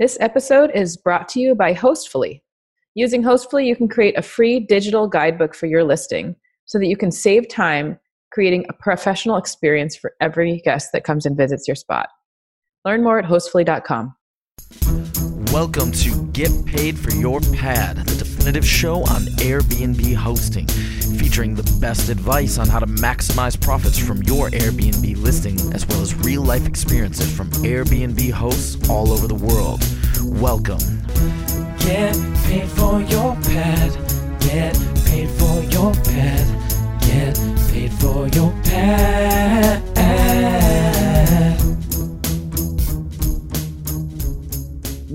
[0.00, 2.40] This episode is brought to you by Hostfully.
[2.94, 6.96] Using Hostfully, you can create a free digital guidebook for your listing so that you
[6.96, 7.98] can save time
[8.32, 12.08] creating a professional experience for every guest that comes and visits your spot.
[12.86, 14.14] Learn more at hostfully.com.
[15.52, 17.98] Welcome to Get Paid for Your Pad,
[18.40, 24.22] definitive show on Airbnb hosting, featuring the best advice on how to maximize profits from
[24.22, 29.34] your Airbnb listing, as well as real life experiences from Airbnb hosts all over the
[29.34, 29.86] world.
[30.40, 30.78] Welcome.
[31.80, 34.40] Get paid for your pad.
[34.40, 37.00] Get paid for your pad.
[37.02, 37.36] Get
[37.70, 40.19] paid for your pad.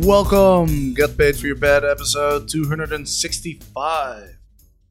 [0.06, 4.38] Welcome, Get Paid for Your Pad, episode 265.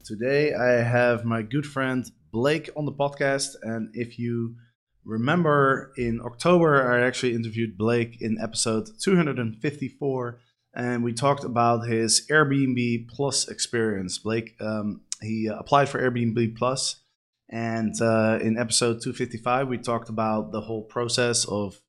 [0.04, 4.56] Today I have my good friend Blake on the podcast, and if you
[5.04, 10.40] remember, in October I actually interviewed Blake in episode 254,
[10.74, 14.18] and we talked about his Airbnb Plus experience.
[14.18, 17.04] Blake, um, he applied for Airbnb Plus,
[17.48, 21.80] and uh, in episode 255 we talked about the whole process of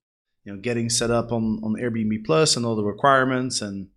[0.46, 3.88] you know getting set up on on Airbnb Plus and all the requirements and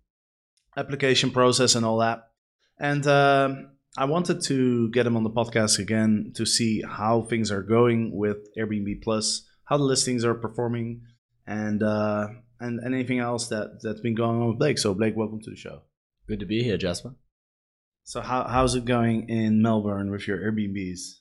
[0.76, 2.30] application process and all that.
[2.78, 7.50] And um I wanted to get him on the podcast again to see how things
[7.50, 11.02] are going with Airbnb Plus, how the listings are performing,
[11.44, 12.28] and uh,
[12.60, 14.78] and anything else that that's been going on with Blake.
[14.78, 15.82] So Blake, welcome to the show.
[16.28, 17.16] Good to be here, Jasper.
[18.04, 21.19] So how how's it going in Melbourne with your Airbnbs?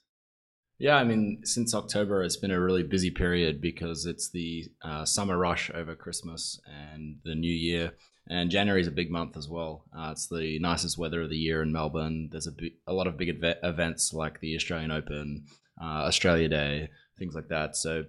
[0.79, 5.03] Yeah, I mean, since October, it's been a really busy period because it's the uh,
[5.03, 7.91] summer rush over Christmas and the New Year.
[8.29, 9.83] And January is a big month as well.
[9.93, 12.29] Uh, it's the nicest weather of the year in Melbourne.
[12.31, 12.47] There's
[12.87, 15.45] a, lot of big ev- events like the Australian Open,
[15.81, 17.75] uh, Australia Day, things like that.
[17.75, 18.05] So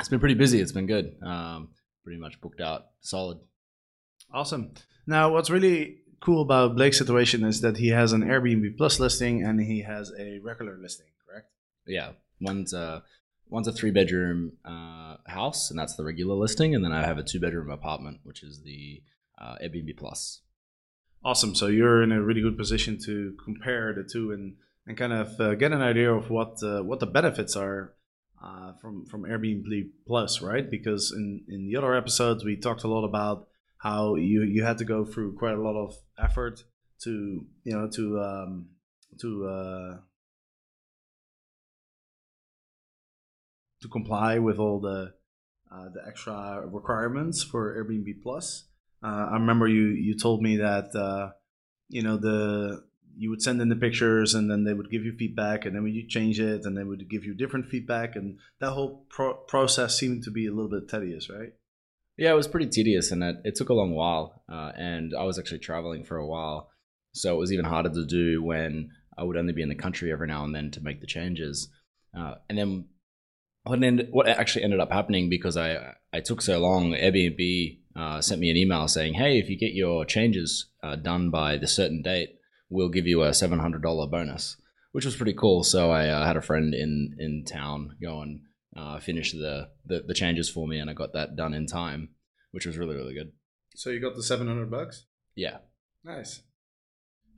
[0.00, 0.60] it's been pretty busy.
[0.60, 1.14] It's been good.
[1.22, 1.68] Um,
[2.02, 3.38] pretty much booked out solid.
[4.32, 4.72] Awesome.
[5.06, 9.44] Now, what's really cool about Blake's situation is that he has an Airbnb Plus listing
[9.44, 11.06] and he has a regular listing?
[11.86, 13.02] Yeah, one's a
[13.48, 17.18] one's a three bedroom uh, house, and that's the regular listing, and then I have
[17.18, 19.02] a two bedroom apartment, which is the
[19.38, 20.40] uh, Airbnb Plus.
[21.24, 21.54] Awesome.
[21.54, 24.56] So you're in a really good position to compare the two and,
[24.86, 27.94] and kind of uh, get an idea of what uh, what the benefits are
[28.42, 30.68] uh, from from Airbnb Plus, right?
[30.68, 34.78] Because in in the other episodes we talked a lot about how you you had
[34.78, 36.64] to go through quite a lot of effort
[37.02, 38.66] to you know to um,
[39.20, 39.98] to uh,
[43.82, 45.12] to comply with all the
[45.70, 48.64] uh, the extra requirements for Airbnb Plus.
[49.02, 51.30] Uh, I remember you you told me that uh,
[51.88, 52.84] you know the
[53.16, 55.86] you would send in the pictures and then they would give you feedback and then
[55.86, 59.98] you change it and they would give you different feedback and that whole pro- process
[59.98, 61.52] seemed to be a little bit tedious, right?
[62.16, 64.42] Yeah, it was pretty tedious, and it, it took a long while.
[64.48, 66.70] Uh, and I was actually traveling for a while,
[67.12, 70.12] so it was even harder to do when I would only be in the country
[70.12, 71.68] every now and then to make the changes.
[72.16, 72.84] Uh, and then
[73.64, 78.20] what ended, what actually ended up happening because I I took so long, Airbnb uh,
[78.20, 81.66] sent me an email saying, "Hey, if you get your changes uh, done by the
[81.66, 84.56] certain date, we'll give you a seven hundred dollar bonus,"
[84.92, 85.62] which was pretty cool.
[85.62, 88.40] So I uh, had a friend in in town go and
[88.76, 92.10] uh, finish the, the the changes for me, and I got that done in time,
[92.50, 93.32] which was really really good.
[93.74, 95.06] So you got the seven hundred bucks.
[95.34, 95.58] Yeah,
[96.04, 96.42] Nice.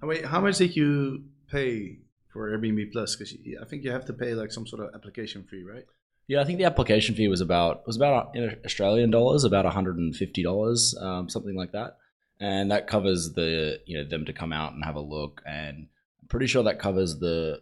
[0.00, 1.98] How wait, how much did you pay
[2.32, 3.14] for Airbnb Plus?
[3.14, 5.84] Because I think you have to pay like some sort of application fee, right?
[6.26, 9.74] Yeah, I think the application fee was about was about in Australian dollars, about one
[9.74, 11.98] hundred and fifty dollars, um, something like that,
[12.40, 15.88] and that covers the you know them to come out and have a look, and
[16.22, 17.60] I'm pretty sure that covers the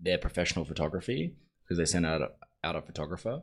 [0.00, 2.30] their professional photography because they send out a,
[2.62, 3.42] out a photographer,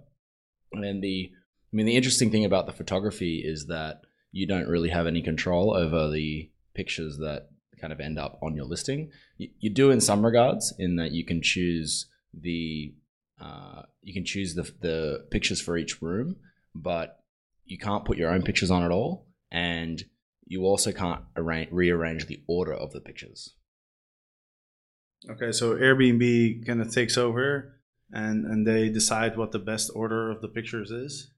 [0.72, 4.02] and the I mean the interesting thing about the photography is that
[4.32, 7.50] you don't really have any control over the pictures that
[7.82, 9.12] kind of end up on your listing.
[9.38, 12.94] You, you do in some regards, in that you can choose the
[13.42, 16.36] uh, you can choose the, the pictures for each room,
[16.76, 17.24] but
[17.66, 20.04] you can't put your own pictures on at all, and
[20.46, 23.56] you also can't arrange, rearrange the order of the pictures.
[25.30, 27.80] Okay, so Airbnb kind of takes over,
[28.12, 31.32] and and they decide what the best order of the pictures is.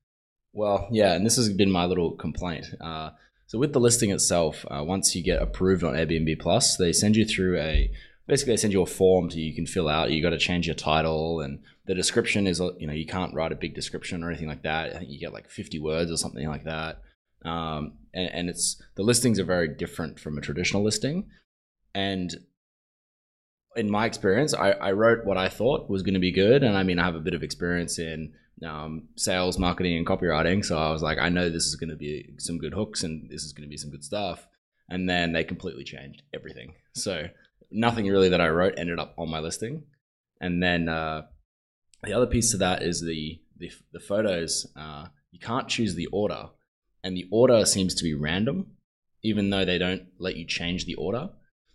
[0.53, 2.67] Well, yeah, and this has been my little complaint.
[2.79, 3.11] Uh,
[3.47, 7.15] so with the listing itself, uh, once you get approved on Airbnb Plus, they send
[7.15, 7.91] you through a
[8.27, 10.11] basically they send you a form to you can fill out.
[10.11, 13.51] You got to change your title and the description is you know you can't write
[13.51, 14.95] a big description or anything like that.
[14.95, 17.01] I think you get like 50 words or something like that.
[17.43, 21.29] Um, and, and it's the listings are very different from a traditional listing,
[21.93, 22.33] and
[23.75, 26.77] in my experience, I, I wrote what I thought was going to be good, and
[26.77, 28.33] I mean, I have a bit of experience in
[28.65, 31.95] um, sales, marketing, and copywriting, so I was like, I know this is going to
[31.95, 34.47] be some good hooks, and this is going to be some good stuff.
[34.89, 36.73] And then they completely changed everything.
[36.93, 37.29] So
[37.71, 39.83] nothing really that I wrote ended up on my listing.
[40.39, 41.23] And then uh,
[42.03, 44.67] the other piece to that is the the, the photos.
[44.75, 46.49] Uh, you can't choose the order,
[47.03, 48.71] and the order seems to be random,
[49.23, 51.29] even though they don't let you change the order.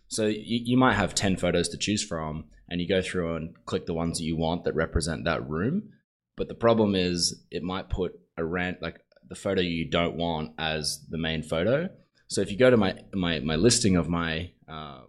[0.07, 3.53] So you, you might have 10 photos to choose from, and you go through and
[3.65, 5.89] click the ones that you want that represent that room.
[6.35, 10.53] But the problem is, it might put a rant like the photo you don't want
[10.57, 11.89] as the main photo.
[12.27, 15.01] So if you go to my my, my listing of my uh,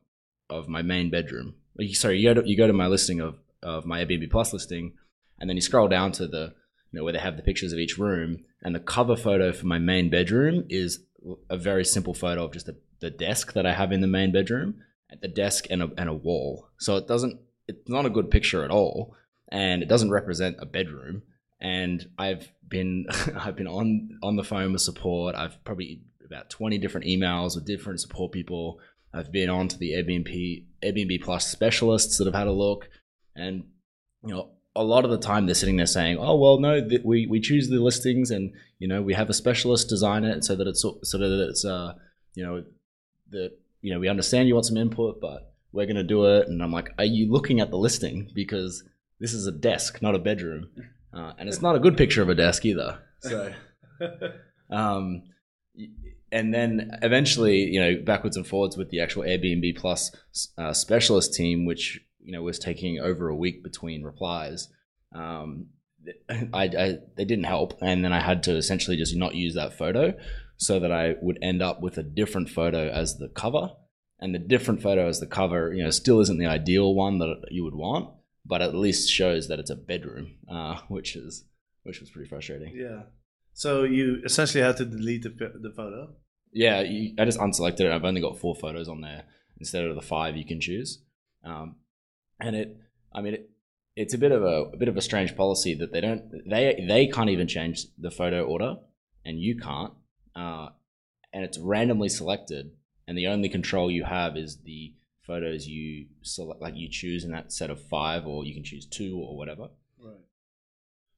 [0.49, 1.55] of my main bedroom,
[1.93, 4.94] sorry, you go to you go to my listing of of my Airbnb Plus listing,
[5.40, 6.54] and then you scroll down to the
[6.92, 9.66] you know where they have the pictures of each room, and the cover photo for
[9.66, 11.00] my main bedroom is
[11.48, 14.32] a very simple photo of just the, the desk that I have in the main
[14.32, 14.76] bedroom,
[15.20, 16.69] the desk and a, and a wall.
[16.78, 17.38] So it doesn't,
[17.69, 19.14] it's not a good picture at all,
[19.50, 21.22] and it doesn't represent a bedroom.
[21.60, 25.34] And I've been, I've been on on the phone with support.
[25.34, 28.81] I've probably about twenty different emails with different support people.
[29.12, 32.88] I've been on to the Airbnb Airbnb Plus specialists that have had a look,
[33.36, 33.64] and
[34.25, 37.02] you know a lot of the time they're sitting there saying, "Oh well, no, th-
[37.05, 40.55] we we choose the listings and you know we have a specialist design it so
[40.56, 41.94] that it's so that it's uh
[42.34, 42.64] you know
[43.31, 46.49] that you know we understand you want some input, but we're going to do it."
[46.49, 48.84] And I'm like, "Are you looking at the listing because
[49.19, 50.69] this is a desk, not a bedroom,
[51.14, 53.52] uh, and it's not a good picture of a desk either." So,
[54.70, 55.22] um,
[56.32, 60.12] and then eventually, you know, backwards and forwards with the actual Airbnb Plus
[60.56, 62.00] uh, specialist team, which
[62.31, 64.69] you know was taking over a week between replies.
[65.12, 65.67] Um,
[66.31, 69.77] I, I, they didn't help, and then I had to essentially just not use that
[69.77, 70.15] photo,
[70.56, 73.73] so that I would end up with a different photo as the cover,
[74.21, 77.49] and the different photo as the cover, you know, still isn't the ideal one that
[77.50, 78.11] you would want,
[78.47, 81.44] but at least shows that it's a bedroom, uh, which is
[81.82, 82.77] which was pretty frustrating.
[82.77, 83.03] Yeah.
[83.55, 86.11] So you essentially had to delete the, the photo.
[86.53, 87.93] Yeah, you, I just unselected it.
[87.93, 89.25] I've only got four photos on there
[89.59, 91.03] instead of the five you can choose.
[91.44, 91.77] Um,
[92.40, 92.76] and it,
[93.12, 93.50] I mean, it,
[93.96, 96.84] it's a bit of a, a, bit of a strange policy that they don't they
[96.87, 98.76] they can't even change the photo order,
[99.25, 99.92] and you can't,
[100.34, 100.69] uh,
[101.32, 102.72] and it's randomly selected,
[103.06, 107.32] and the only control you have is the photos you select, like you choose in
[107.32, 109.69] that set of five, or you can choose two or whatever.
[109.98, 110.16] Right.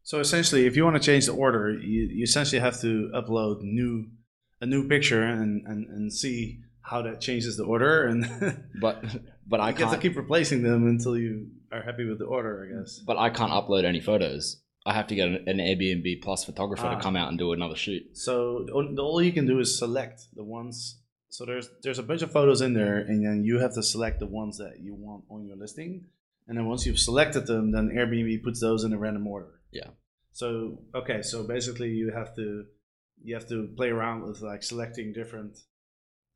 [0.03, 3.63] So essentially, if you want to change the order, you, you essentially have to upload
[3.63, 4.09] new
[4.61, 6.61] a new picture and, and, and see
[6.93, 8.21] how that changes the order and
[8.81, 9.05] but
[9.47, 12.67] but I get can't keep replacing them until you are happy with the order, I
[12.75, 12.99] guess.
[12.99, 14.61] But I can't upload any photos.
[14.85, 16.95] I have to get an, an Airbnb Plus photographer ah.
[16.95, 18.03] to come out and do another shoot.
[18.17, 21.01] So all you can do is select the ones.
[21.29, 24.21] So there's there's a bunch of photos in there, and then you have to select
[24.21, 26.07] the ones that you want on your listing.
[26.47, 29.61] And then once you've selected them, then Airbnb puts those in a random order.
[29.71, 29.91] Yeah.
[30.33, 32.65] So okay, so basically you have to
[33.23, 35.59] you have to play around with like selecting different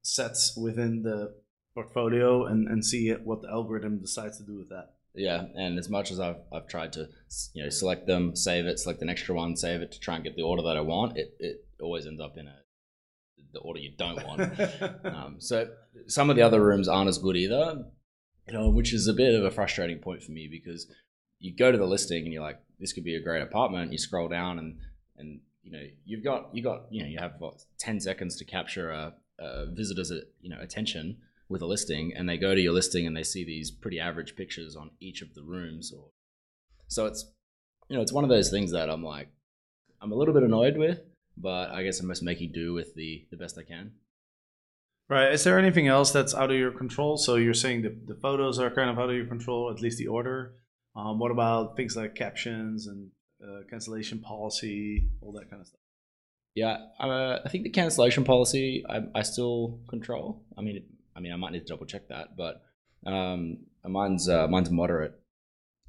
[0.06, 1.34] sets within the
[1.74, 4.94] portfolio and, and see what the algorithm decides to do with that.
[5.14, 7.08] Yeah, and as much as I've, I've tried to
[7.54, 10.24] you know select them, save it, select an extra one, save it to try and
[10.24, 12.56] get the order that I want, it, it always ends up in a
[13.56, 14.42] the order you don't want.
[15.04, 15.68] um, so
[16.06, 17.84] some of the other rooms aren't as good either,
[18.46, 20.86] you know, which is a bit of a frustrating point for me because
[21.38, 23.92] you go to the listing and you're like, this could be a great apartment.
[23.92, 24.78] You scroll down and
[25.16, 28.44] and you know you've got you got you know you have what, ten seconds to
[28.44, 31.16] capture a, a visitor's you know attention
[31.48, 34.34] with a listing and they go to your listing and they see these pretty average
[34.34, 36.08] pictures on each of the rooms or
[36.88, 37.32] so it's
[37.88, 39.28] you know it's one of those things that i'm like
[40.00, 41.00] i'm a little bit annoyed with
[41.36, 43.92] but i guess i'm just making do with the the best i can.
[45.08, 45.32] Right.
[45.32, 47.16] Is there anything else that's out of your control?
[47.16, 49.98] So you're saying the, the photos are kind of out of your control at least
[49.98, 50.54] the order.
[50.96, 55.80] Um, what about things like captions and uh, cancellation policy all that kind of stuff
[56.56, 60.42] yeah, uh, I think the cancellation policy I, I still control.
[60.56, 60.82] I mean,
[61.14, 62.62] I mean, I might need to double check that, but
[63.06, 65.12] um, mine's uh, mine's moderate.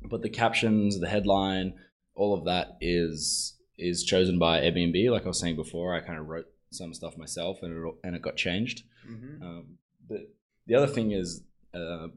[0.03, 1.75] But the captions, the headline,
[2.15, 5.09] all of that is is chosen by Airbnb.
[5.09, 8.15] Like I was saying before, I kind of wrote some stuff myself, and it and
[8.15, 8.83] it got changed.
[9.09, 9.41] Mm-hmm.
[9.41, 10.19] Um, but
[10.65, 11.43] the other thing is
[11.74, 12.07] uh,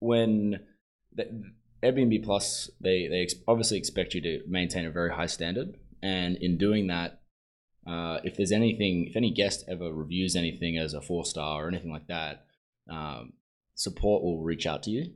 [0.00, 0.58] when
[1.14, 1.44] the,
[1.80, 6.36] Airbnb Plus, they they ex- obviously expect you to maintain a very high standard, and
[6.38, 7.20] in doing that,
[7.86, 11.68] uh, if there's anything, if any guest ever reviews anything as a four star or
[11.68, 12.46] anything like that,
[12.90, 13.32] um,
[13.74, 15.12] support will reach out to you.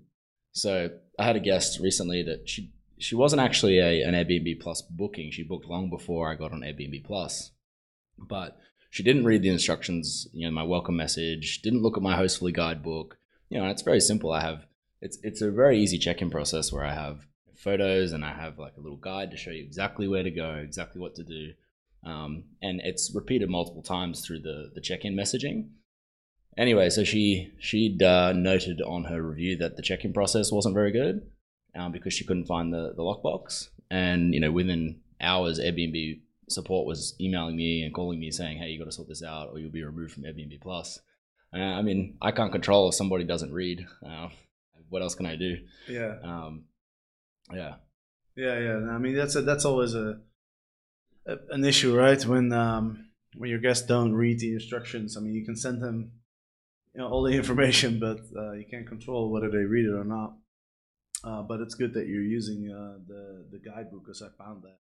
[0.52, 4.82] So I had a guest recently that she she wasn't actually a, an Airbnb Plus
[4.82, 5.30] booking.
[5.30, 7.50] She booked long before I got on Airbnb Plus,
[8.18, 8.58] but
[8.90, 10.28] she didn't read the instructions.
[10.32, 11.62] You know, my welcome message.
[11.62, 13.18] Didn't look at my Hostfully guidebook.
[13.48, 14.32] You know, it's very simple.
[14.32, 14.66] I have
[15.00, 18.76] it's it's a very easy check-in process where I have photos and I have like
[18.76, 21.52] a little guide to show you exactly where to go, exactly what to do,
[22.04, 25.70] um, and it's repeated multiple times through the the check-in messaging.
[26.56, 30.92] Anyway, so she she'd uh, noted on her review that the check-in process wasn't very
[30.92, 31.22] good
[31.74, 36.86] um, because she couldn't find the the lockbox, and you know within hours Airbnb support
[36.86, 39.58] was emailing me and calling me saying, "Hey, you got to sort this out, or
[39.58, 41.00] you'll be removed from Airbnb Plus."
[41.52, 43.84] Uh, I mean, I can't control if somebody doesn't read.
[44.06, 44.28] Uh,
[44.88, 45.58] what else can I do?
[45.88, 46.16] Yeah.
[46.22, 46.64] Um,
[47.52, 47.74] yeah,
[48.36, 48.90] Yeah, yeah.
[48.90, 50.20] I mean, that's a, that's always a
[51.26, 52.24] an issue, right?
[52.24, 55.16] When um, when your guests don't read the instructions.
[55.16, 56.12] I mean, you can send them,
[56.94, 60.04] you know, all the information, but uh, you can't control whether they read it or
[60.04, 60.34] not.
[61.22, 64.78] Uh, but it's good that you're using uh, the the guidebook, because I found that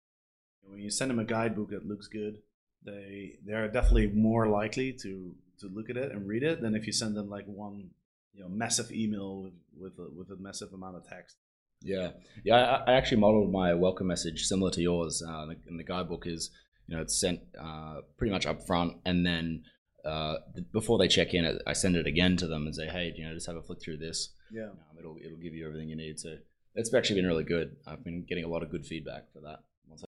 [0.63, 2.39] when you send them a guidebook that looks good,
[2.83, 6.75] they they are definitely more likely to to look at it and read it than
[6.75, 7.91] if you send them like one
[8.33, 11.37] you know massive email with with a, with a massive amount of text.
[11.83, 12.11] Yeah,
[12.43, 12.55] yeah.
[12.87, 15.21] I, I actually modeled my welcome message similar to yours.
[15.27, 16.49] Uh, the- in the guidebook is
[16.87, 19.63] you know it's sent uh, pretty much up front, and then
[20.05, 23.13] uh, th- before they check in, I send it again to them and say, "Hey,
[23.15, 24.29] you know, just have a flick through this.
[24.51, 24.63] Yeah.
[24.65, 26.35] Um, it'll it'll give you everything you need." So
[26.75, 27.75] it's actually been really good.
[27.87, 29.59] I've been getting a lot of good feedback for that.
[29.87, 30.03] Once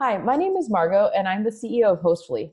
[0.00, 2.52] Hi, my name is Margot, and I'm the CEO of Hostfully.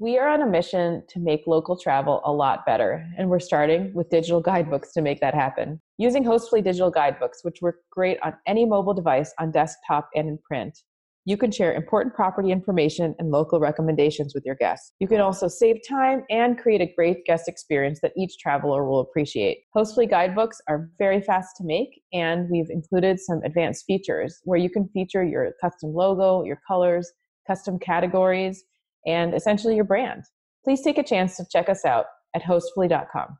[0.00, 3.92] We are on a mission to make local travel a lot better, and we're starting
[3.94, 5.80] with digital guidebooks to make that happen.
[5.96, 10.38] Using Hostfully digital guidebooks, which work great on any mobile device on desktop and in
[10.38, 10.78] print,
[11.24, 14.92] you can share important property information and local recommendations with your guests.
[15.00, 19.00] You can also save time and create a great guest experience that each traveler will
[19.00, 19.64] appreciate.
[19.76, 24.70] Hostfully guidebooks are very fast to make, and we've included some advanced features where you
[24.70, 27.10] can feature your custom logo, your colors,
[27.48, 28.62] custom categories,
[29.08, 30.24] and essentially your brand.
[30.62, 33.38] Please take a chance to check us out at hostfully.com.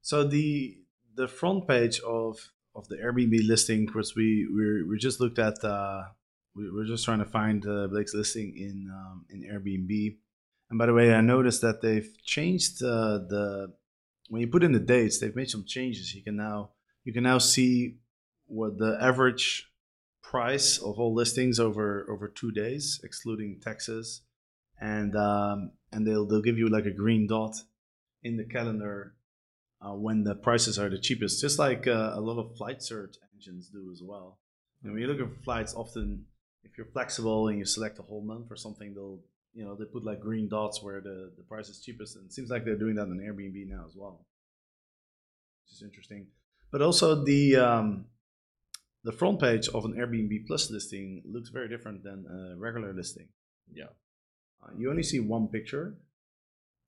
[0.00, 0.78] So the
[1.16, 5.62] the front page of of the Airbnb listing, because we we we just looked at
[5.64, 6.02] uh,
[6.54, 10.16] we we're just trying to find uh, Blake's listing in um, in Airbnb.
[10.70, 13.72] And by the way, I noticed that they've changed uh, the
[14.28, 16.14] when you put in the dates, they've made some changes.
[16.14, 16.70] You can now
[17.04, 17.98] you can now see
[18.46, 19.72] what the average
[20.22, 24.22] price of all listings over over two days, excluding taxes,
[24.80, 27.56] and um, and they'll they'll give you like a green dot
[28.22, 29.14] in the calendar
[29.80, 33.16] uh, when the prices are the cheapest, just like uh, a lot of flight search
[33.34, 34.38] engines do as well.
[34.82, 36.24] And when you look at flights, often
[36.64, 39.20] if you're flexible and you select a whole month or something, they'll
[39.54, 42.32] you know they put like green dots where the the price is cheapest, and it
[42.32, 44.26] seems like they're doing that on Airbnb now as well,
[45.64, 46.26] which is interesting.
[46.70, 48.06] But also the um,
[49.04, 53.28] the front page of an Airbnb Plus listing looks very different than a regular listing.
[53.72, 53.86] Yeah.
[54.62, 55.96] Uh, you only see one picture,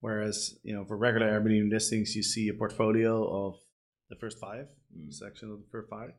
[0.00, 3.54] whereas you know for regular Airbnb listings you see a portfolio of
[4.10, 5.12] the first five Mm.
[5.12, 6.12] section of the first five.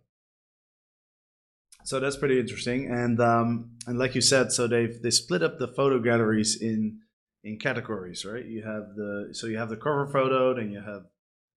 [1.86, 5.58] So that's pretty interesting, and um, and like you said, so they've they split up
[5.58, 7.00] the photo galleries in
[7.44, 8.46] in categories, right?
[8.46, 11.06] You have the so you have the cover photo, then you have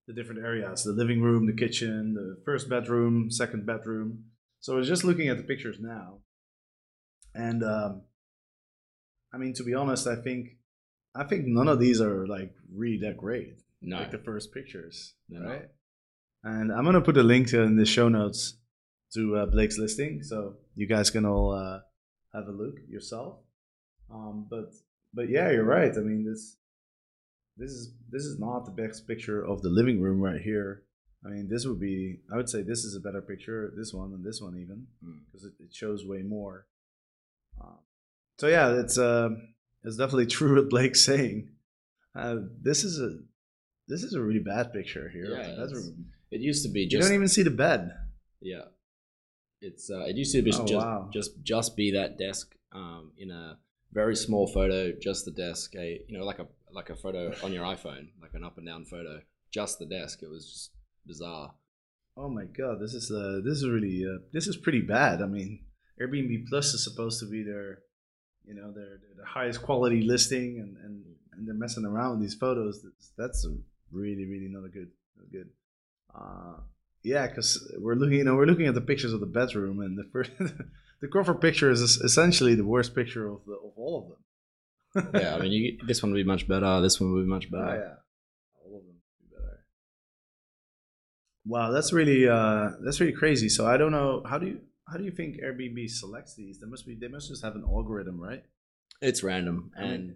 [0.07, 4.25] the different areas: the living room, the kitchen, the first bedroom, second bedroom.
[4.59, 6.19] So I was just looking at the pictures now,
[7.35, 8.03] and um,
[9.33, 10.57] I mean, to be honest, I think
[11.15, 13.55] I think none of these are like really that great.
[13.81, 13.97] No.
[13.97, 15.45] Like the first pictures, not.
[15.49, 15.69] right?
[16.43, 18.55] And I'm gonna put a link to in the show notes
[19.13, 21.79] to uh, Blake's listing, so you guys can all uh,
[22.33, 23.37] have a look yourself.
[24.11, 24.73] Um, but
[25.13, 25.91] but yeah, you're right.
[25.95, 26.57] I mean this
[27.57, 30.83] this is this is not the best picture of the living room right here.
[31.25, 34.11] I mean, this would be I would say this is a better picture, this one
[34.11, 35.19] than this one even, Mm.
[35.25, 36.65] because it, it shows way more.
[37.61, 37.77] Um,
[38.37, 39.29] so yeah, it's uh,
[39.83, 41.49] it's definitely true what Blake's saying.
[42.15, 43.17] Uh, this is a
[43.87, 45.25] this is a really bad picture here.
[45.25, 45.65] Yeah.
[46.31, 47.91] It used to be You don't even see the bed.
[48.41, 48.65] Yeah,
[49.61, 51.09] it's uh, it used to be Oh, just, wow.
[51.13, 53.57] just just be that desk um, in a
[53.91, 55.75] very small photo, just the desk.
[55.75, 58.65] A you know like a like a photo on your iPhone, like an up and
[58.65, 59.21] down photo,
[59.51, 60.23] just the desk.
[60.23, 60.71] It was just
[61.05, 61.53] bizarre.
[62.17, 65.21] Oh my god, this is uh, this is really uh, this is pretty bad.
[65.21, 65.59] I mean,
[66.01, 67.79] Airbnb Plus is supposed to be their,
[68.47, 72.35] you know, their, their highest quality listing, and, and and they're messing around with these
[72.35, 72.81] photos.
[72.83, 73.47] That's, that's
[73.91, 75.49] really really not a good not good.
[76.13, 76.59] Uh,
[77.03, 79.97] yeah, because we're looking, you know, we're looking at the pictures of the bedroom, and
[79.97, 80.31] the first,
[81.01, 84.17] the cover picture is essentially the worst picture of the of all of them.
[85.21, 86.79] Yeah, I mean, you, this one would be much better.
[86.81, 87.75] This one would be much Oh, better.
[87.77, 87.95] yeah.
[88.63, 89.59] All of them would be better.
[91.45, 93.49] Wow, that's really uh, that's really crazy.
[93.49, 96.59] So I don't know how do you how do you think Airbnb selects these?
[96.59, 98.43] They must be they must just have an algorithm, right?
[99.01, 100.15] It's random, I mean- and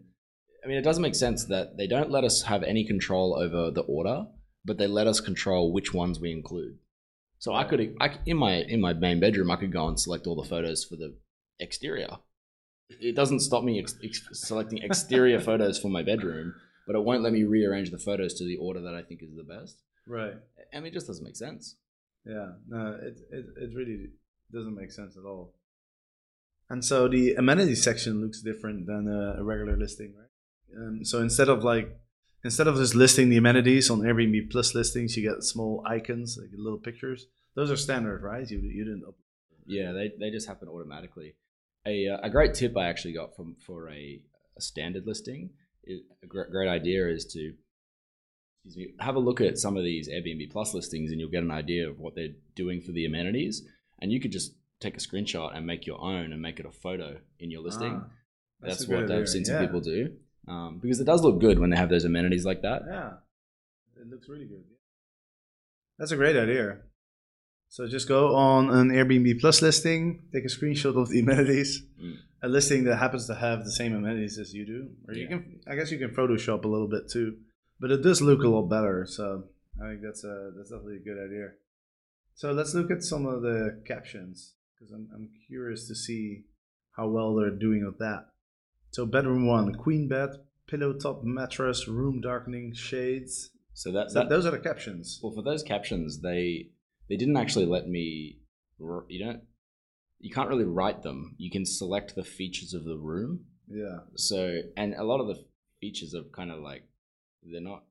[0.64, 3.72] I mean, it doesn't make sense that they don't let us have any control over
[3.72, 4.26] the order,
[4.66, 6.80] but they let us control which ones we include.
[7.40, 10.26] So I could, I, in my in my main bedroom, I could go and select
[10.28, 11.16] all the photos for the
[11.60, 12.10] exterior.
[12.90, 16.54] It doesn't stop me ex- ex- selecting exterior photos for my bedroom,
[16.88, 19.36] but it won't let me rearrange the photos to the order that I think is
[19.36, 19.78] the best.
[20.08, 20.34] Right.
[20.74, 21.76] I mean, it just doesn't make sense.
[22.26, 22.54] Yeah.
[22.68, 24.10] No, it, it, it really
[24.52, 25.54] doesn't make sense at all.
[26.70, 30.78] And so the amenities section looks different than a, regular listing, right?
[30.78, 31.98] Um, so instead of like,
[32.44, 36.50] instead of just listing the amenities on Airbnb Plus listings, you get small icons, like
[36.54, 37.28] little pictures.
[37.56, 38.50] Those are standard, right?
[38.50, 39.04] You, you didn't.
[39.66, 41.36] Yeah, they, they just happen automatically.
[41.86, 44.22] A, uh, a great tip I actually got from for a,
[44.58, 45.52] a standard listing,
[45.86, 47.54] is, a great, great idea is to
[48.66, 51.44] excuse me, have a look at some of these Airbnb Plus listings, and you'll get
[51.44, 53.64] an idea of what they're doing for the amenities.
[54.00, 56.72] And you could just take a screenshot and make your own and make it a
[56.72, 58.02] photo in your listing.
[58.04, 58.10] Ah,
[58.62, 59.66] That's, good what I've seen some yeah.
[59.66, 60.14] people do
[60.48, 62.84] um, because it does look good when they have those amenities like that.
[62.88, 63.14] Yeah,
[64.02, 64.64] it looks really good.
[65.98, 66.78] That's a great idea.
[67.70, 72.16] So just go on an Airbnb Plus listing, take a screenshot of the amenities, Mm.
[72.44, 75.28] a listing that happens to have the same amenities as you do, or you Yeah.
[75.30, 77.38] can, I guess you can Photoshop a little bit too,
[77.80, 79.06] but it does look a lot better.
[79.08, 79.46] So
[79.84, 81.48] I think that's a that's definitely a good idea.
[82.38, 86.44] So let's look at some of the captions because I'm I'm curious to see
[86.96, 88.28] how well they're doing with that.
[88.92, 90.30] So bedroom one, queen bed,
[90.68, 93.50] pillow top mattress, room darkening, shades.
[93.74, 95.20] So that, So that those are the captions.
[95.24, 96.70] well for those captions they
[97.10, 98.38] they didn't actually let me
[99.08, 99.42] you don't
[100.20, 101.36] you can't really write them.
[101.40, 103.46] You can select the features of the room.
[103.68, 104.00] Yeah.
[104.16, 105.44] So and a lot of the
[105.82, 106.84] features are kind of like
[107.42, 107.84] they're not.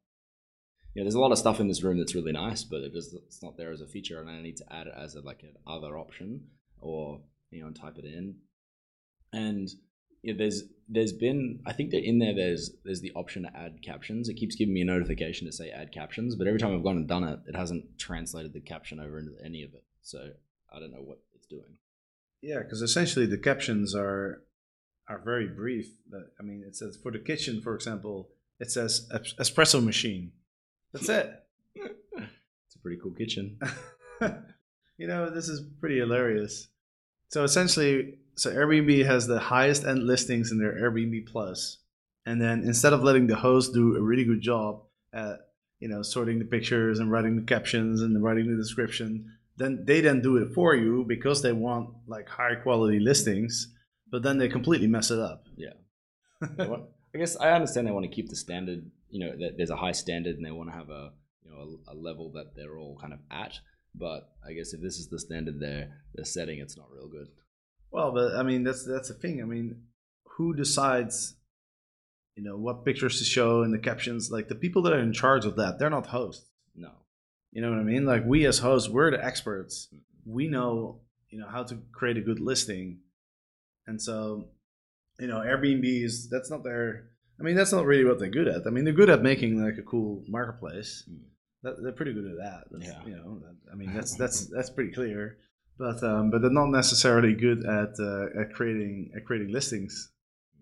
[1.00, 3.14] Know, there's a lot of stuff in this room that's really nice, but it just,
[3.14, 5.42] it's not there as a feature, and I need to add it as a, like
[5.42, 6.42] an other option,
[6.80, 8.36] or you know, type it in.
[9.32, 9.68] And
[10.32, 13.82] know, there's there's been I think that in there there's there's the option to add
[13.82, 14.28] captions.
[14.28, 16.96] It keeps giving me a notification to say add captions, but every time I've gone
[16.96, 19.84] and done it, it hasn't translated the caption over into any of it.
[20.02, 20.30] So
[20.72, 21.78] I don't know what it's doing.
[22.42, 24.42] Yeah, because essentially the captions are
[25.08, 25.88] are very brief.
[26.38, 30.32] I mean, it says for the kitchen, for example, it says espresso machine.
[30.96, 31.42] That's it.
[31.74, 33.58] It's a pretty cool kitchen.
[34.98, 36.68] you know, this is pretty hilarious.
[37.28, 41.78] So essentially, so Airbnb has the highest end listings in their Airbnb Plus,
[42.24, 44.82] and then instead of letting the host do a really good job
[45.12, 45.40] at
[45.80, 50.00] you know sorting the pictures and writing the captions and writing the description, then they
[50.00, 53.74] then do it for you because they want like high quality listings,
[54.10, 55.46] but then they completely mess it up.
[55.56, 55.74] Yeah.
[57.16, 58.90] I guess I understand they want to keep the standard.
[59.08, 61.78] You know, that there's a high standard, and they want to have a you know
[61.88, 63.58] a, a level that they're all kind of at.
[63.94, 67.28] But I guess if this is the standard they're they're setting, it's not real good.
[67.90, 69.40] Well, but I mean that's that's the thing.
[69.40, 69.84] I mean,
[70.36, 71.36] who decides,
[72.34, 74.30] you know, what pictures to show and the captions?
[74.30, 76.50] Like the people that are in charge of that, they're not hosts.
[76.74, 76.90] No.
[77.50, 78.04] You know what I mean?
[78.04, 79.88] Like we as hosts, we're the experts.
[79.88, 80.32] Mm-hmm.
[80.34, 81.00] We know,
[81.30, 82.98] you know, how to create a good listing.
[83.86, 84.48] And so,
[85.20, 88.48] you know, Airbnb is that's not their I mean, that's not really what they're good
[88.48, 88.66] at.
[88.66, 91.04] I mean, they're good at making like a cool marketplace.
[91.10, 91.18] Mm.
[91.62, 92.64] That, they're pretty good at that.
[92.70, 93.04] That's, Yeah.
[93.06, 95.38] You know, that- I mean, that's that's that's pretty clear.
[95.78, 100.10] But um, but they're not necessarily good at uh, at creating at creating listings.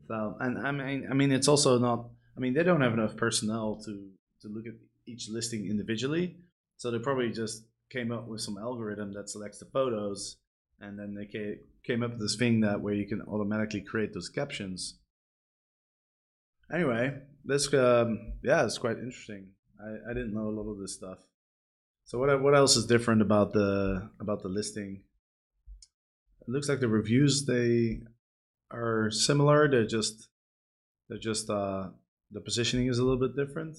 [0.08, 2.08] So and I mean I mean it's also not.
[2.36, 4.10] I mean they don't have enough personnel to
[4.42, 4.74] to look at
[5.06, 6.36] each listing individually.
[6.78, 10.36] So they probably just came up with some algorithm that selects the photos,
[10.80, 14.12] and then they ca- came up with this thing that where you can automatically create
[14.12, 14.98] those captions.
[16.72, 19.48] Anyway, this um, yeah, it's quite interesting.
[19.80, 21.18] I, I didn't know a lot of this stuff.
[22.04, 25.02] So what what else is different about the about the listing?
[26.42, 28.02] It looks like the reviews they
[28.70, 29.70] are similar.
[29.70, 30.28] They're just
[31.08, 31.88] they're just uh,
[32.30, 33.76] the positioning is a little bit different.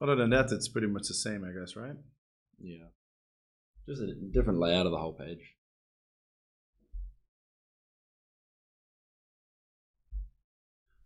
[0.00, 1.96] Other than that, it's pretty much the same, I guess, right?
[2.60, 2.88] Yeah.
[3.86, 5.54] Just a different layout of the whole page.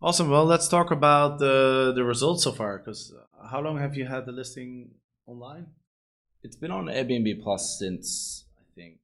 [0.01, 0.29] Awesome.
[0.29, 2.77] Well, let's talk about the the results so far.
[2.77, 3.13] Because
[3.51, 4.91] how long have you had the listing
[5.27, 5.67] online?
[6.41, 8.99] It's been on Airbnb Plus since I think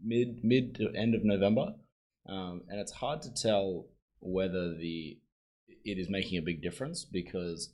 [0.00, 1.74] mid mid to end of November,
[2.28, 3.86] um, and it's hard to tell
[4.20, 5.18] whether the
[5.84, 7.70] it is making a big difference because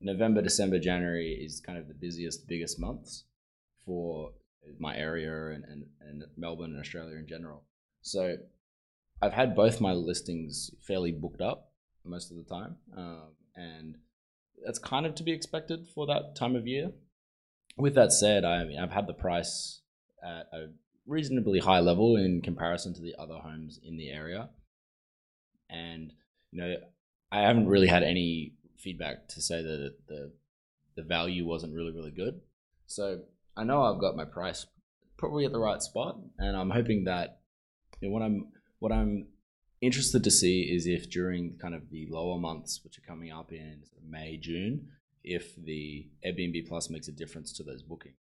[0.00, 3.22] November, December, January is kind of the busiest, biggest months
[3.84, 4.30] for
[4.78, 7.64] my area and, and, and Melbourne and Australia in general.
[8.02, 8.36] So
[9.20, 11.72] I've had both my listings fairly booked up
[12.04, 13.96] most of the time, um, and
[14.64, 16.90] that's kind of to be expected for that time of year.
[17.76, 19.80] With that said, I mean I've had the price
[20.22, 20.70] at a
[21.06, 24.50] reasonably high level in comparison to the other homes in the area,
[25.70, 26.12] and
[26.50, 26.74] you know
[27.30, 30.32] I haven't really had any feedback to say that the
[30.96, 32.40] the value wasn't really really good.
[32.86, 33.20] So
[33.56, 34.66] I know I've got my price
[35.16, 37.40] probably at the right spot, and I'm hoping that
[38.00, 39.28] you know, what I'm what I'm
[39.80, 43.52] interested to see is if during kind of the lower months, which are coming up
[43.52, 44.88] in May, June,
[45.24, 48.16] if the Airbnb Plus makes a difference to those bookings.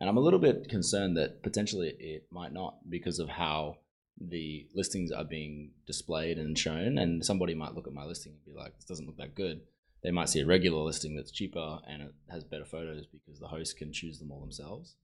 [0.00, 3.76] And I'm a little bit concerned that potentially it might not because of how
[4.20, 6.98] the listings are being displayed and shown.
[6.98, 9.60] And somebody might look at my listing and be like, this doesn't look that good.
[10.04, 13.48] They might see a regular listing that's cheaper and it has better photos because the
[13.48, 14.96] host can choose them all themselves.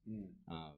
[0.49, 0.73] Uh,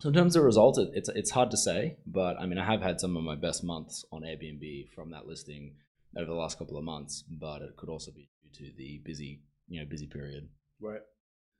[0.00, 2.64] so in terms of results, it, it's it's hard to say, but I mean, I
[2.64, 5.76] have had some of my best months on Airbnb from that listing
[6.16, 9.42] over the last couple of months, but it could also be due to the busy,
[9.68, 10.48] you know, busy period.
[10.80, 11.00] Right.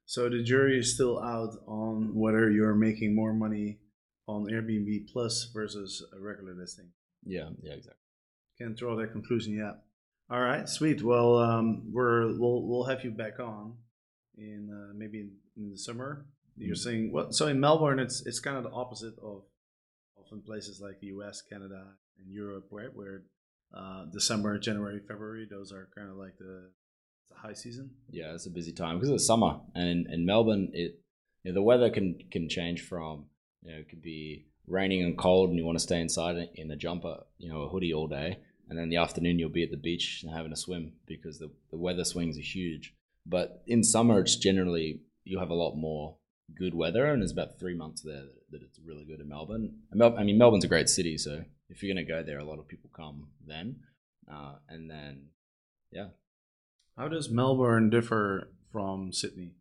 [0.07, 3.79] So the jury is still out on whether you're making more money
[4.27, 6.91] on Airbnb Plus versus a regular listing.
[7.25, 8.01] Yeah, yeah, exactly.
[8.59, 9.75] Can't draw that conclusion yet.
[10.29, 11.03] All right, sweet.
[11.03, 13.75] Well, um, we're we'll we'll have you back on
[14.37, 16.27] in uh, maybe in, the summer.
[16.57, 16.79] You're Mm.
[16.79, 17.35] saying what?
[17.35, 19.43] So in Melbourne, it's it's kind of the opposite of
[20.19, 22.93] often places like the U.S., Canada, and Europe, right?
[22.93, 23.23] Where
[23.73, 26.71] uh, December, January, February, those are kind of like the,
[27.29, 27.91] the high season.
[28.11, 30.99] Yeah, it's a busy time because it's summer, and in, in Melbourne, it
[31.45, 33.27] you know, the weather can can change from
[33.63, 36.49] you know it could be raining and cold, and you want to stay inside in-
[36.57, 39.49] in a jumper, you know, a hoodie all day, and then in the afternoon you'll
[39.49, 42.95] be at the beach and having a swim because the the weather swings are huge.
[43.25, 46.17] But in summer, it's generally you'll have a lot more
[46.55, 49.81] good weather, and there's about three months there that, that it's really good in Melbourne.
[49.93, 52.61] I mean, Melbourne's a great city, so if you're going to go there, a lot
[52.61, 53.77] of people come then,
[54.31, 55.29] uh, and then
[55.91, 56.09] yeah.
[56.97, 59.55] How does Melbourne differ from Sydney?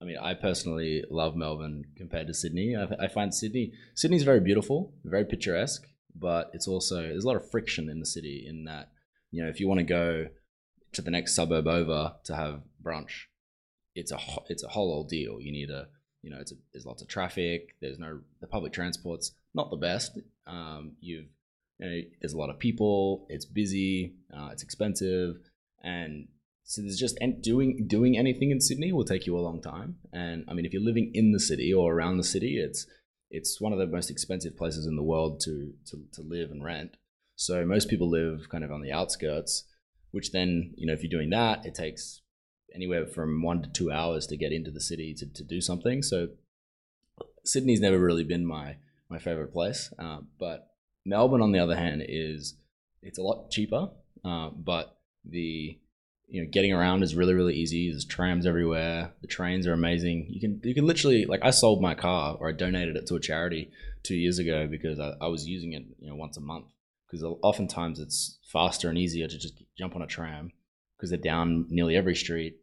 [0.00, 2.76] I mean, I personally love Melbourne compared to Sydney.
[2.76, 7.36] I, I find Sydney Sydney's very beautiful, very picturesque, but it's also there's a lot
[7.36, 8.44] of friction in the city.
[8.48, 8.90] In that,
[9.30, 10.28] you know, if you want to go
[10.92, 13.26] to the next suburb over to have brunch,
[13.94, 15.40] it's a it's a whole ordeal.
[15.40, 15.88] You need a
[16.22, 17.76] you know, it's a, there's lots of traffic.
[17.80, 20.18] There's no the public transport's not the best.
[20.46, 21.26] Um, you've
[21.78, 23.26] you know, there's a lot of people.
[23.28, 24.14] It's busy.
[24.32, 25.36] Uh, it's expensive,
[25.82, 26.28] and
[26.62, 29.96] so there's just and doing doing anything in Sydney will take you a long time.
[30.12, 32.86] And I mean, if you're living in the city or around the city, it's
[33.34, 36.64] it's one of the most expensive places in the world to to, to live and
[36.64, 36.96] rent.
[37.36, 39.64] So most people live kind of on the outskirts,
[40.12, 42.22] which then you know if you're doing that, it takes
[42.74, 46.02] anywhere from one to two hours to get into the city to, to do something.
[46.02, 46.28] So
[47.44, 48.76] Sydney's never really been my
[49.10, 50.70] my favorite place, uh, but
[51.04, 52.54] Melbourne, on the other hand, is
[53.02, 53.90] it's a lot cheaper,
[54.24, 55.78] uh, but the
[56.28, 57.90] you know getting around is really really easy.
[57.90, 59.12] There's trams everywhere.
[59.20, 60.26] The trains are amazing.
[60.30, 63.16] You can you can literally like I sold my car or I donated it to
[63.16, 63.70] a charity
[64.02, 66.66] two years ago because I, I was using it you know once a month
[67.06, 70.52] because oftentimes it's faster and easier to just jump on a tram
[70.96, 72.56] because they're down nearly every street.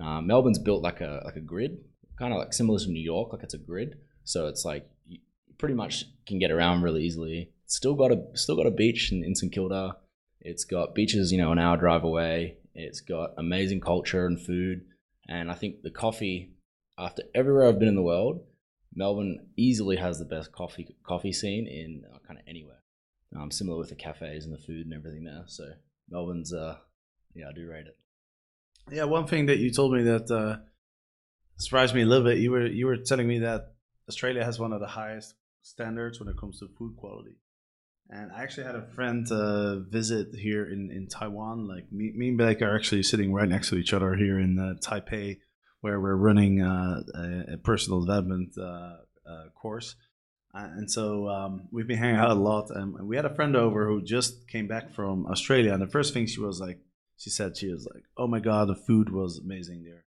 [0.00, 1.78] Uh, Melbourne's built like a like a grid,
[2.18, 3.98] kind of like similar to New York, like it's a grid.
[4.24, 5.18] So it's like you
[5.58, 7.50] pretty much can get around really easily.
[7.66, 9.96] Still got a still got a beach in, in St Kilda.
[10.40, 12.56] It's got beaches, you know, an hour drive away.
[12.74, 14.82] It's got amazing culture and food,
[15.28, 16.54] and I think the coffee.
[16.98, 18.44] After everywhere I've been in the world,
[18.94, 22.82] Melbourne easily has the best coffee coffee scene in uh, kind of anywhere.
[23.34, 25.44] Um, similar with the cafes and the food and everything there.
[25.46, 25.64] So
[26.10, 26.76] Melbourne's, uh,
[27.34, 27.96] yeah, I do rate it.
[28.90, 30.56] Yeah, one thing that you told me that uh,
[31.56, 32.38] surprised me a little bit.
[32.38, 33.74] You were you were telling me that
[34.08, 37.36] Australia has one of the highest standards when it comes to food quality.
[38.12, 41.68] And I actually had a friend uh, visit here in, in Taiwan.
[41.68, 44.58] Like me, me and Blake are actually sitting right next to each other here in
[44.58, 45.38] uh, Taipei,
[45.80, 48.96] where we're running uh, a, a personal development uh,
[49.28, 49.94] uh, course.
[50.52, 52.70] And so um, we've been hanging out a lot.
[52.70, 55.72] And we had a friend over who just came back from Australia.
[55.72, 56.80] And the first thing she was like,
[57.16, 60.04] she said she was like, "Oh my god, the food was amazing there."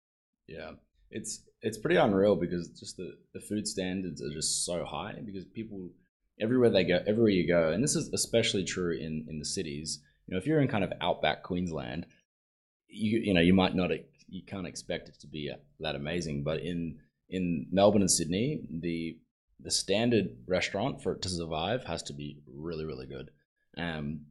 [0.48, 0.72] Yeah,
[1.10, 5.44] it's it's pretty unreal because just the, the food standards are just so high because
[5.44, 5.90] people
[6.40, 10.00] everywhere they go, everywhere you go, and this is especially true in in the cities.
[10.26, 12.06] You know, if you're in kind of outback Queensland,
[12.88, 13.90] you you know you might not
[14.28, 19.18] you can't expect it to be that amazing, but in in Melbourne and Sydney, the
[19.60, 23.30] the standard restaurant for it to survive has to be really really good.
[23.76, 24.26] Um,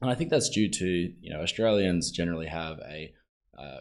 [0.00, 3.12] and I think that's due to you know Australians generally have a
[3.58, 3.80] uh,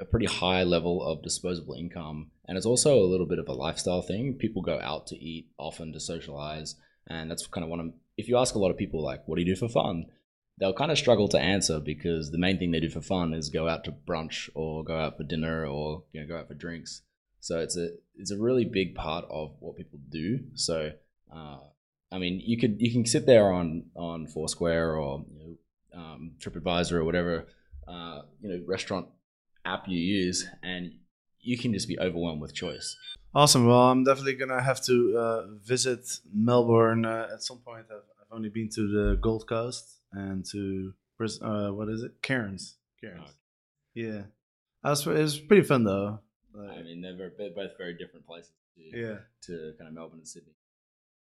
[0.00, 3.52] a pretty high level of disposable income, and it's also a little bit of a
[3.52, 4.34] lifestyle thing.
[4.34, 6.76] People go out to eat often to socialize,
[7.08, 7.92] and that's kind of one of.
[8.16, 10.06] If you ask a lot of people like, "What do you do for fun?"
[10.58, 13.50] they'll kind of struggle to answer because the main thing they do for fun is
[13.50, 16.54] go out to brunch or go out for dinner or you know go out for
[16.54, 17.02] drinks.
[17.40, 20.40] So it's a it's a really big part of what people do.
[20.54, 20.92] So.
[21.34, 21.58] Uh,
[22.12, 25.58] I mean, you could you can sit there on on Foursquare or you
[25.92, 27.48] know, um, TripAdvisor or whatever
[27.88, 29.06] uh, you know restaurant
[29.64, 30.92] app you use, and
[31.46, 32.96] you can just be overwhelmed with choice.
[33.34, 33.66] Awesome.
[33.66, 37.86] Well, I'm definitely gonna have to uh, visit Melbourne uh, at some point.
[37.90, 42.76] I've, I've only been to the Gold Coast and to uh, what is it, Cairns.
[43.00, 43.30] Cairns.
[43.94, 44.22] Yeah,
[44.82, 46.20] that was, it was pretty fun though.
[46.54, 49.94] Like, I mean, they're, very, they're both very different places to, yeah, to kind of
[49.94, 50.54] Melbourne and Sydney.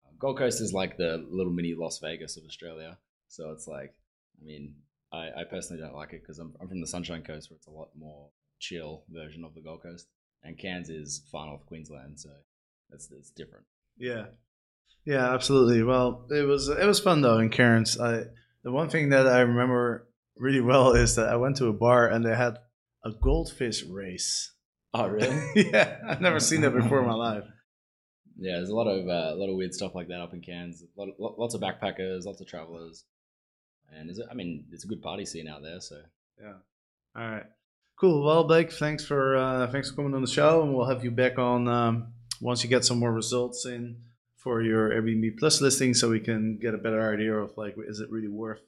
[0.04, 2.96] Uh, Gold Coast is like the little mini Las Vegas of Australia.
[3.28, 3.92] So it's like,
[4.40, 4.74] I mean,
[5.12, 7.66] I, I personally don't like it because I'm, I'm from the Sunshine Coast where it's
[7.66, 10.06] a lot more chill version of the Gold Coast.
[10.42, 12.30] And Cairns is far north Queensland, so
[12.90, 13.64] that's, that's different.
[13.98, 14.26] yeah,
[15.04, 15.82] yeah, absolutely.
[15.82, 17.98] Well, it was it was fun though in Cairns.
[17.98, 18.24] I
[18.62, 22.08] the one thing that I remember really well is that I went to a bar
[22.08, 22.58] and they had
[23.04, 24.52] a goldfish race.
[24.94, 25.40] Oh, really?
[25.56, 27.44] yeah, I've never seen that before in my life.
[28.38, 30.40] yeah, there's a lot of uh, a lot of weird stuff like that up in
[30.40, 30.84] Cairns.
[30.96, 33.04] Lot, lots of backpackers, lots of travelers,
[33.92, 35.80] and is it, I mean, it's a good party scene out there.
[35.80, 36.00] So
[36.40, 36.54] Yeah.
[37.16, 37.46] All right.
[37.98, 38.24] Cool.
[38.24, 41.10] Well, Blake, thanks for uh, thanks for coming on the show, and we'll have you
[41.10, 43.96] back on um, once you get some more results in
[44.36, 48.00] for your Airbnb Plus listing, so we can get a better idea of like, is
[48.00, 48.60] it really worth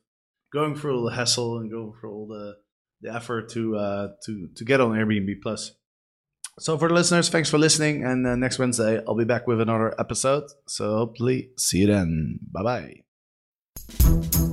[0.50, 2.56] going through all the hassle and going through all the
[3.02, 5.72] the effort to uh, to to get on Airbnb Plus.
[6.58, 9.60] So for the listeners, thanks for listening, and uh, next Wednesday I'll be back with
[9.60, 10.44] another episode.
[10.66, 12.40] So hopefully see you then.
[12.50, 13.02] Bye
[13.92, 14.47] bye.